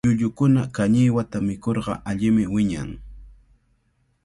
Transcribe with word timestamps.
Llullukuna 0.05 0.61
kañiwata 0.75 1.37
mikurqa 1.47 1.93
allimi 2.09 2.43
wiñan. 2.53 2.89